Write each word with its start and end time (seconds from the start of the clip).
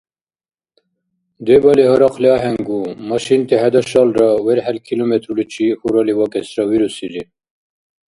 Дебали 1.45 1.83
гьарахъли 1.89 2.29
ахӀенгу, 2.35 2.79
машинти 3.09 3.55
хӀедашалра, 3.61 4.29
верхӀел 4.45 4.77
километрличи 4.87 5.67
хьурали 5.79 6.13
вакӀесра 6.19 6.63
вирусири. 6.71 7.21